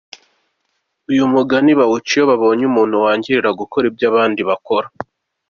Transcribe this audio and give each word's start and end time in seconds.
Uyu 1.11 1.23
mugani 1.33 1.71
bawuca 1.79 2.11
iyo 2.15 2.23
babonye 2.31 2.63
umuntu 2.67 2.95
wangirira 3.05 3.49
gukora 3.59 3.83
ibyo 3.91 4.05
abandi 4.11 4.41
bashobora. 4.49 4.87